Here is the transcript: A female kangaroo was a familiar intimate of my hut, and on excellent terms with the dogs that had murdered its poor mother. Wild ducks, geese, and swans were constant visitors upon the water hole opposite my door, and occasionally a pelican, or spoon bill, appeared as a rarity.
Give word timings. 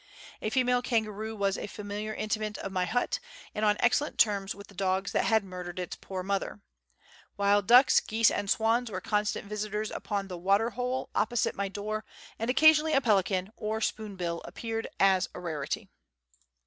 A 0.41 0.49
female 0.49 0.81
kangaroo 0.81 1.35
was 1.35 1.59
a 1.59 1.67
familiar 1.67 2.11
intimate 2.11 2.57
of 2.57 2.71
my 2.71 2.85
hut, 2.85 3.19
and 3.53 3.63
on 3.63 3.77
excellent 3.79 4.17
terms 4.17 4.55
with 4.55 4.65
the 4.65 4.73
dogs 4.73 5.11
that 5.11 5.25
had 5.25 5.43
murdered 5.43 5.77
its 5.77 5.95
poor 5.95 6.23
mother. 6.23 6.59
Wild 7.37 7.67
ducks, 7.67 7.99
geese, 7.99 8.31
and 8.31 8.49
swans 8.49 8.89
were 8.89 8.99
constant 8.99 9.45
visitors 9.45 9.91
upon 9.91 10.27
the 10.27 10.39
water 10.39 10.71
hole 10.71 11.11
opposite 11.13 11.53
my 11.53 11.67
door, 11.67 12.03
and 12.39 12.49
occasionally 12.49 12.93
a 12.93 12.99
pelican, 13.01 13.51
or 13.55 13.79
spoon 13.79 14.15
bill, 14.15 14.41
appeared 14.45 14.87
as 14.99 15.29
a 15.35 15.39
rarity. 15.39 15.87